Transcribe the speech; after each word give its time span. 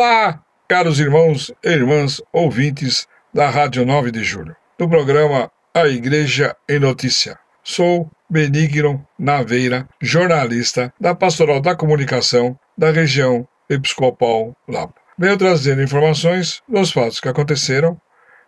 Olá, 0.00 0.40
caros 0.68 1.00
irmãos 1.00 1.52
e 1.60 1.70
irmãs 1.70 2.22
ouvintes 2.32 3.08
da 3.34 3.50
Rádio 3.50 3.84
9 3.84 4.12
de 4.12 4.22
Julho, 4.22 4.54
do 4.78 4.88
programa 4.88 5.50
A 5.74 5.88
Igreja 5.88 6.54
em 6.68 6.78
Notícia. 6.78 7.36
Sou 7.64 8.08
Benigno 8.30 9.04
Naveira, 9.18 9.88
jornalista 10.00 10.94
da 11.00 11.16
Pastoral 11.16 11.60
da 11.60 11.74
Comunicação 11.74 12.56
da 12.78 12.92
região 12.92 13.44
Episcopal 13.68 14.56
Lapa. 14.68 14.94
Venho 15.18 15.36
trazendo 15.36 15.82
informações 15.82 16.62
dos 16.68 16.92
fatos 16.92 17.18
que 17.18 17.28
aconteceram 17.28 18.00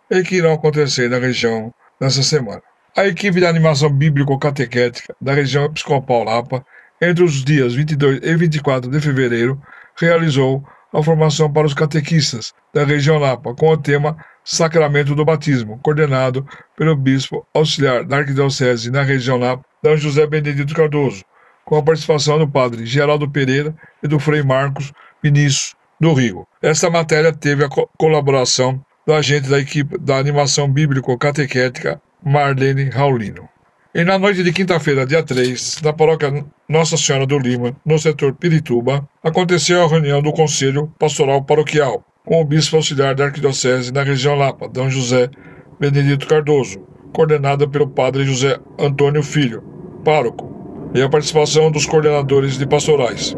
e 0.09 0.23
que 0.23 0.35
irão 0.35 0.53
acontecer 0.53 1.09
na 1.09 1.17
região 1.17 1.73
nessa 1.99 2.23
semana. 2.23 2.63
A 2.95 3.05
equipe 3.07 3.41
de 3.41 3.45
animação 3.45 3.89
bíblico-catequética 3.91 5.13
da 5.19 5.33
região 5.33 5.65
Episcopal 5.65 6.23
Lapa, 6.23 6.65
entre 7.01 7.25
os 7.25 7.43
dias 7.43 7.73
22 7.73 8.21
e 8.23 8.37
24 8.37 8.89
de 8.89 9.01
fevereiro, 9.01 9.61
realizou 9.97 10.63
a 10.93 11.01
formação 11.01 11.51
para 11.51 11.67
os 11.67 11.73
catequistas 11.73 12.53
da 12.73 12.83
região 12.83 13.17
Lapa, 13.17 13.53
com 13.53 13.69
o 13.69 13.77
tema 13.77 14.17
Sacramento 14.43 15.15
do 15.15 15.23
Batismo, 15.23 15.79
coordenado 15.83 16.45
pelo 16.75 16.95
bispo 16.95 17.45
auxiliar 17.53 18.03
da 18.03 18.17
Arquidiocese 18.17 18.91
na 18.91 19.01
região 19.01 19.37
Lapa, 19.37 19.63
D. 19.83 19.97
José 19.97 20.25
Benedito 20.27 20.73
Cardoso, 20.73 21.23
com 21.65 21.77
a 21.77 21.83
participação 21.83 22.37
do 22.37 22.47
padre 22.47 22.85
Geraldo 22.85 23.29
Pereira 23.29 23.73
e 24.03 24.07
do 24.07 24.19
Frei 24.19 24.43
Marcos 24.43 24.91
Vinícius 25.23 25.75
do 25.99 26.13
Rio. 26.13 26.47
Esta 26.61 26.89
matéria 26.89 27.31
teve 27.31 27.63
a 27.63 27.69
co 27.69 27.87
colaboração 27.97 28.83
do 29.05 29.13
agente 29.13 29.49
da 29.49 29.59
equipe 29.59 29.97
da 29.97 30.17
animação 30.17 30.71
bíblico-catequética 30.71 32.01
Marlene 32.23 32.89
Raulino. 32.89 33.47
E 33.93 34.05
na 34.05 34.17
noite 34.17 34.41
de 34.41 34.53
quinta-feira, 34.53 35.05
dia 35.05 35.21
3, 35.21 35.81
na 35.83 35.91
paróquia 35.91 36.45
Nossa 36.69 36.95
Senhora 36.95 37.25
do 37.25 37.37
Lima, 37.37 37.75
no 37.85 37.99
setor 37.99 38.33
Pirituba, 38.33 39.05
aconteceu 39.21 39.83
a 39.83 39.87
reunião 39.87 40.21
do 40.21 40.31
Conselho 40.31 40.87
Pastoral 40.97 41.43
Paroquial, 41.43 42.01
com 42.25 42.39
o 42.39 42.45
bispo 42.45 42.77
auxiliar 42.77 43.13
da 43.13 43.25
Arquidiocese 43.25 43.91
na 43.91 44.01
região 44.01 44.35
Lapa, 44.35 44.69
D. 44.69 44.89
José 44.89 45.29
Benedito 45.77 46.25
Cardoso, 46.25 46.79
coordenada 47.11 47.67
pelo 47.67 47.85
padre 47.85 48.23
José 48.23 48.57
Antônio 48.79 49.21
Filho, 49.21 49.61
pároco, 50.05 50.49
e 50.95 51.01
a 51.01 51.09
participação 51.09 51.69
dos 51.69 51.85
coordenadores 51.85 52.57
de 52.57 52.65
pastorais. 52.65 53.35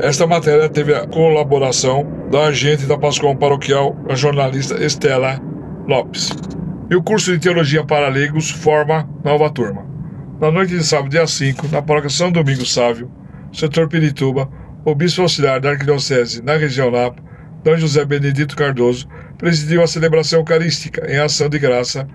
Esta 0.00 0.26
matéria 0.26 0.70
teve 0.70 0.94
a 0.94 1.06
colaboração 1.06 2.06
da 2.30 2.46
agente 2.46 2.86
da 2.86 2.96
Pascom 2.96 3.36
Paroquial, 3.36 3.94
a 4.08 4.14
jornalista 4.14 4.82
Estela 4.82 5.38
Lopes. 5.86 6.30
E 6.90 6.94
o 6.94 7.02
curso 7.02 7.32
de 7.32 7.38
Teologia 7.38 7.84
para 7.84 8.08
Leigos 8.08 8.50
forma 8.50 9.08
nova 9.24 9.48
turma. 9.48 9.91
Na 10.42 10.50
noite 10.50 10.76
de 10.76 10.82
sábado, 10.82 11.08
dia 11.08 11.24
5, 11.24 11.68
na 11.68 11.80
paróquia 11.80 12.10
São 12.10 12.32
Domingos 12.32 12.74
Sávio, 12.74 13.08
setor 13.52 13.88
Pirituba, 13.88 14.50
o 14.84 14.92
bispo 14.92 15.22
auxiliar 15.22 15.60
da 15.60 15.70
Arquidiocese 15.70 16.42
na 16.42 16.56
região 16.56 16.90
Lapa, 16.90 17.22
D. 17.62 17.76
José 17.76 18.04
Benedito 18.04 18.56
Cardoso, 18.56 19.06
presidiu 19.38 19.84
a 19.84 19.86
celebração 19.86 20.40
eucarística 20.40 21.08
em 21.08 21.16
ação 21.16 21.48
de 21.48 21.60
graça 21.60 22.08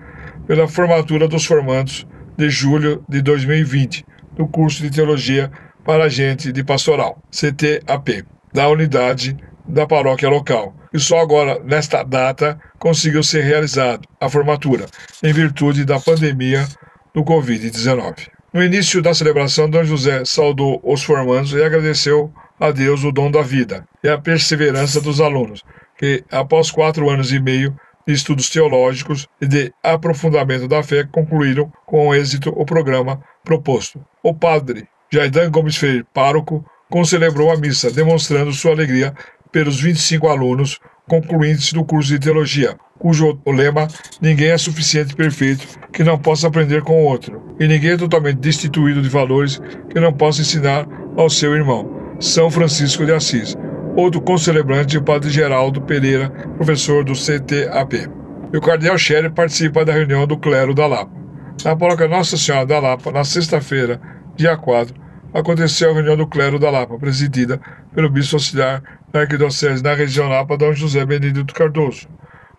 pela 0.46 0.68
formatura 0.68 1.26
dos 1.26 1.46
formandos 1.46 2.06
de 2.36 2.50
julho 2.50 3.02
de 3.08 3.22
2020 3.22 4.04
do 4.36 4.46
curso 4.46 4.82
de 4.82 4.90
Teologia 4.90 5.50
para 5.82 6.04
Agente 6.04 6.52
de 6.52 6.62
Pastoral, 6.62 7.18
CTAP, 7.30 8.26
da 8.52 8.68
unidade 8.68 9.38
da 9.66 9.86
paróquia 9.86 10.28
local. 10.28 10.76
E 10.92 11.00
só 11.00 11.20
agora, 11.20 11.62
nesta 11.64 12.02
data, 12.02 12.60
conseguiu 12.78 13.22
ser 13.22 13.42
realizado 13.42 14.06
a 14.20 14.28
formatura, 14.28 14.84
em 15.22 15.32
virtude 15.32 15.86
da 15.86 15.98
pandemia 15.98 16.68
do 17.14 17.24
Covid-19. 17.24 18.28
No 18.52 18.62
início 18.62 19.02
da 19.02 19.12
celebração, 19.12 19.68
D. 19.68 19.84
José 19.84 20.24
saudou 20.24 20.80
os 20.82 21.02
formandos 21.02 21.52
e 21.52 21.62
agradeceu 21.62 22.32
a 22.58 22.70
Deus 22.70 23.04
o 23.04 23.12
dom 23.12 23.30
da 23.30 23.42
vida 23.42 23.86
e 24.02 24.08
a 24.08 24.18
perseverança 24.18 25.00
dos 25.00 25.20
alunos, 25.20 25.62
que, 25.96 26.24
após 26.30 26.70
quatro 26.70 27.10
anos 27.10 27.32
e 27.32 27.38
meio 27.38 27.76
de 28.06 28.14
estudos 28.14 28.48
teológicos 28.48 29.28
e 29.40 29.46
de 29.46 29.72
aprofundamento 29.82 30.66
da 30.66 30.82
fé, 30.82 31.04
concluíram 31.04 31.70
com 31.84 32.14
êxito 32.14 32.50
o 32.56 32.64
programa 32.64 33.22
proposto. 33.44 34.02
O 34.22 34.34
padre 34.34 34.88
Jaidan 35.12 35.50
Gomes 35.50 35.76
Freire, 35.76 36.06
pároco, 36.14 36.64
concelebrou 36.90 37.50
a 37.50 37.56
missa, 37.56 37.90
demonstrando 37.90 38.52
sua 38.52 38.72
alegria 38.72 39.14
pelos 39.52 39.80
25 39.80 40.28
alunos 40.28 40.78
concluintes 41.08 41.72
do 41.72 41.84
curso 41.84 42.10
de 42.10 42.18
teologia, 42.20 42.76
cujo 42.98 43.40
lema 43.46 43.88
ninguém 44.20 44.50
é 44.50 44.58
suficiente 44.58 45.16
perfeito 45.16 45.66
que 45.92 46.04
não 46.04 46.18
possa 46.18 46.46
aprender 46.46 46.82
com 46.82 47.02
o 47.02 47.06
outro, 47.06 47.42
e 47.58 47.66
ninguém 47.66 47.92
é 47.92 47.96
totalmente 47.96 48.38
destituído 48.38 49.02
de 49.02 49.08
valores 49.08 49.60
que 49.90 49.98
não 49.98 50.12
possa 50.12 50.42
ensinar 50.42 50.86
ao 51.16 51.28
seu 51.28 51.54
irmão. 51.54 52.16
São 52.20 52.50
Francisco 52.50 53.04
de 53.06 53.12
Assis. 53.12 53.56
Outro 53.96 54.20
concelebrante, 54.20 54.98
o 54.98 55.02
padre 55.02 55.30
Geraldo 55.30 55.80
Pereira, 55.82 56.30
professor 56.56 57.04
do 57.04 57.14
CTAP. 57.14 58.08
E 58.52 58.56
o 58.56 58.60
cardeal 58.60 58.96
Scherer 58.96 59.32
participa 59.32 59.84
da 59.84 59.92
reunião 59.92 60.26
do 60.26 60.36
clero 60.36 60.74
da 60.74 60.86
Lapa. 60.86 61.12
Na 61.64 61.74
paróquia 61.74 62.06
Nossa 62.06 62.36
Senhora 62.36 62.64
da 62.64 62.78
Lapa, 62.78 63.10
na 63.10 63.24
sexta-feira, 63.24 64.00
dia 64.36 64.56
4, 64.56 64.94
aconteceu 65.32 65.90
a 65.90 65.94
reunião 65.94 66.16
do 66.16 66.26
clero 66.26 66.58
da 66.58 66.70
Lapa, 66.70 66.98
presidida 66.98 67.60
pelo 67.94 68.10
bispo 68.10 68.36
auxiliar 68.36 68.82
da 69.12 69.20
Arquidiocese 69.20 69.82
da 69.82 69.94
região 69.94 70.28
Lapa, 70.28 70.56
D. 70.56 70.72
José 70.74 71.04
Benedito 71.04 71.54
Cardoso, 71.54 72.08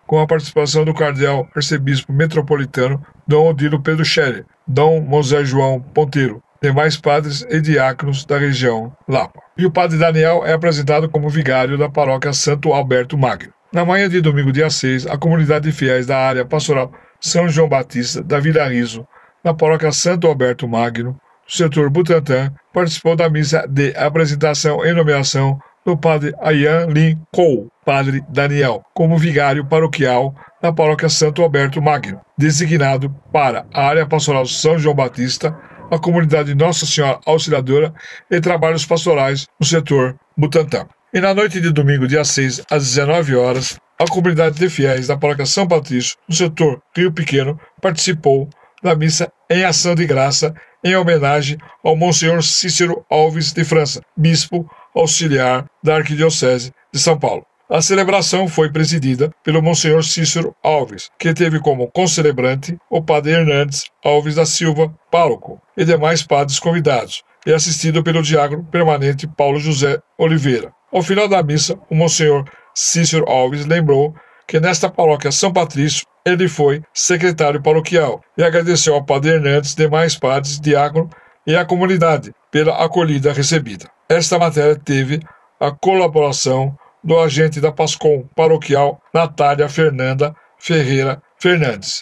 com 0.06 0.20
a 0.20 0.26
participação 0.26 0.84
do 0.84 0.94
cardeal 0.94 1.48
arcebispo 1.54 2.12
metropolitano 2.12 3.04
Dom 3.26 3.48
Odilo 3.48 3.80
Pedro 3.80 4.04
Scherer, 4.04 4.44
Dom 4.66 5.06
José 5.10 5.44
João 5.44 5.80
Ponteiro, 5.80 6.42
demais 6.62 6.96
padres 6.96 7.46
e 7.48 7.60
diáconos 7.60 8.24
da 8.24 8.38
região 8.38 8.92
Lapa. 9.08 9.40
E 9.56 9.64
o 9.64 9.70
padre 9.70 9.98
Daniel 9.98 10.42
é 10.44 10.52
apresentado 10.52 11.08
como 11.08 11.28
vigário 11.28 11.78
da 11.78 11.88
paróquia 11.88 12.32
Santo 12.32 12.72
Alberto 12.72 13.16
Magno. 13.16 13.52
Na 13.72 13.84
manhã 13.84 14.08
de 14.08 14.20
domingo, 14.20 14.52
dia 14.52 14.68
6, 14.68 15.06
a 15.06 15.16
comunidade 15.16 15.70
de 15.70 15.72
fiéis 15.72 16.04
da 16.04 16.18
área 16.18 16.44
pastoral 16.44 16.92
São 17.20 17.48
João 17.48 17.68
Batista 17.68 18.20
da 18.20 18.40
Vila 18.40 18.66
Riso, 18.66 19.06
na 19.44 19.54
paróquia 19.54 19.92
Santo 19.92 20.26
Alberto 20.26 20.66
Magno, 20.66 21.16
do 21.50 21.56
setor 21.56 21.90
Butantã, 21.90 22.52
participou 22.72 23.16
da 23.16 23.28
missa 23.28 23.66
de 23.68 23.92
apresentação 23.96 24.86
e 24.86 24.92
nomeação 24.92 25.58
do 25.84 25.96
padre 25.96 26.32
Ayan 26.40 26.86
Lin 26.86 27.18
Kou, 27.32 27.68
padre 27.84 28.22
Daniel, 28.28 28.82
como 28.94 29.18
vigário 29.18 29.66
paroquial 29.66 30.34
na 30.62 30.72
paróquia 30.72 31.08
Santo 31.08 31.42
Alberto 31.42 31.82
Magno, 31.82 32.20
designado 32.38 33.10
para 33.32 33.66
a 33.74 33.82
área 33.82 34.06
pastoral 34.06 34.46
São 34.46 34.78
João 34.78 34.94
Batista, 34.94 35.56
a 35.90 35.98
comunidade 35.98 36.54
Nossa 36.54 36.86
Senhora 36.86 37.18
Auxiliadora 37.26 37.92
e 38.30 38.40
trabalhos 38.40 38.86
pastorais 38.86 39.46
no 39.58 39.66
setor 39.66 40.14
Butantã. 40.36 40.86
E 41.12 41.20
na 41.20 41.34
noite 41.34 41.60
de 41.60 41.72
domingo, 41.72 42.06
dia 42.06 42.24
6, 42.24 42.62
às 42.70 42.84
19 42.84 43.34
horas, 43.34 43.80
a 43.98 44.06
comunidade 44.06 44.56
de 44.56 44.70
fiéis 44.70 45.08
da 45.08 45.16
paróquia 45.16 45.46
São 45.46 45.66
Patrício, 45.66 46.16
no 46.28 46.34
setor 46.34 46.80
Rio 46.96 47.10
Pequeno, 47.10 47.58
participou 47.82 48.48
da 48.82 48.94
missa 48.94 49.30
em 49.50 49.64
ação 49.64 49.94
de 49.94 50.06
graça 50.06 50.54
em 50.84 50.96
homenagem 50.96 51.58
ao 51.84 51.96
Monsenhor 51.96 52.42
Cícero 52.42 53.04
Alves 53.10 53.52
de 53.52 53.64
França, 53.64 54.00
bispo 54.16 54.68
auxiliar 54.94 55.66
da 55.82 55.96
Arquidiocese 55.96 56.72
de 56.92 56.98
São 56.98 57.18
Paulo. 57.18 57.44
A 57.68 57.80
celebração 57.80 58.48
foi 58.48 58.72
presidida 58.72 59.30
pelo 59.44 59.62
Monsenhor 59.62 60.02
Cícero 60.02 60.56
Alves, 60.60 61.08
que 61.16 61.32
teve 61.32 61.60
como 61.60 61.86
concelebrante 61.86 62.76
o 62.90 63.00
padre 63.00 63.32
Hernandes 63.32 63.84
Alves 64.04 64.34
da 64.34 64.44
Silva, 64.44 64.92
pároco, 65.08 65.60
e 65.76 65.84
demais 65.84 66.22
padres 66.22 66.58
convidados, 66.58 67.22
e 67.46 67.52
assistido 67.52 68.02
pelo 68.02 68.22
diácono 68.22 68.64
permanente 68.64 69.28
Paulo 69.28 69.60
José 69.60 70.00
Oliveira. 70.18 70.72
Ao 70.92 71.00
final 71.00 71.28
da 71.28 71.42
missa, 71.44 71.78
o 71.88 71.94
Monsenhor 71.94 72.44
Cícero 72.74 73.28
Alves 73.28 73.64
lembrou 73.64 74.14
que 74.48 74.58
nesta 74.58 74.90
paróquia 74.90 75.30
São 75.30 75.52
Patrício 75.52 76.04
ele 76.30 76.48
foi 76.48 76.82
secretário 76.94 77.62
paroquial 77.62 78.22
e 78.36 78.42
agradeceu 78.42 78.94
ao 78.94 79.04
padre 79.04 79.32
Hernandes, 79.32 79.74
demais 79.74 80.16
padres, 80.16 80.60
diácono 80.60 81.10
e 81.46 81.56
à 81.56 81.64
comunidade 81.64 82.32
pela 82.50 82.82
acolhida 82.84 83.32
recebida. 83.32 83.88
Esta 84.08 84.38
matéria 84.38 84.76
teve 84.76 85.20
a 85.58 85.70
colaboração 85.70 86.76
do 87.02 87.18
agente 87.18 87.60
da 87.60 87.72
PASCOM 87.72 88.24
paroquial 88.34 89.00
Natália 89.12 89.68
Fernanda 89.68 90.34
Ferreira 90.58 91.22
Fernandes. 91.38 91.98